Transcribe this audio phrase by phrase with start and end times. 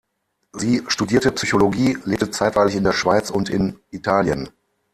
[0.53, 4.49] Sie studierte Psychologie, lebte zeitweilig in der Schweiz und in Italien.